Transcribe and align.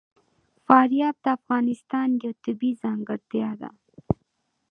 فاریاب 0.65 1.15
د 1.25 1.27
افغانستان 1.37 2.07
یوه 2.21 2.33
طبیعي 2.45 2.79
ځانګړتیا 2.83 3.49
ده. 3.61 3.69